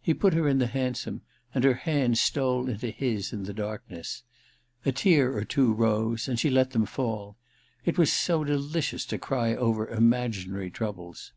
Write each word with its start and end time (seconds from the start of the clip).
He 0.00 0.14
put 0.14 0.32
her 0.32 0.48
in 0.48 0.60
the 0.60 0.66
hansom, 0.66 1.20
and 1.54 1.62
her 1.62 1.74
hand 1.74 2.16
stole 2.16 2.70
into 2.70 2.88
his 2.88 3.34
in 3.34 3.42
the 3.42 3.52
darkness. 3.52 4.22
A 4.86 4.88
I 4.88 4.92
THE 4.92 4.92
RECKONING 4.92 5.02
203 5.02 5.12
tear 5.12 5.36
or 5.36 5.44
two 5.44 5.74
rose, 5.74 6.26
and 6.26 6.40
she 6.40 6.48
let 6.48 6.70
them 6.70 6.86
fall. 6.86 7.36
It 7.84 7.98
was 7.98 8.10
so 8.10 8.44
delicious 8.44 9.04
to 9.04 9.18
cry 9.18 9.54
over 9.54 9.86
imaginary 9.86 10.70
troubles 10.70 11.34